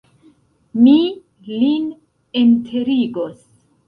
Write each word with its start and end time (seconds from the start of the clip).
Mi 0.85 0.95
lin 1.51 1.85
enterigos. 2.41 3.45